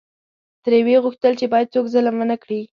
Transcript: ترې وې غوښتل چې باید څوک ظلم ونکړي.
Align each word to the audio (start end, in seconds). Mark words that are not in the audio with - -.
ترې 0.63 0.79
وې 0.85 0.95
غوښتل 1.03 1.33
چې 1.39 1.45
باید 1.53 1.71
څوک 1.73 1.85
ظلم 1.93 2.15
ونکړي. 2.19 2.59